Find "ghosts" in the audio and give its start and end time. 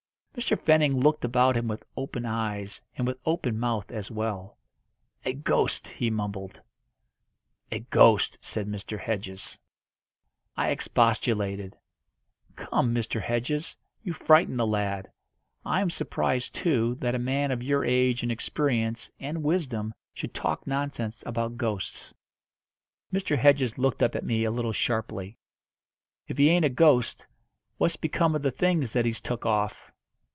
21.57-22.13